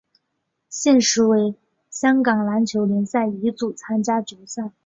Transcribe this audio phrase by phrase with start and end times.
[0.67, 1.53] 现时为
[1.91, 4.71] 香港篮球联赛乙组参赛球队。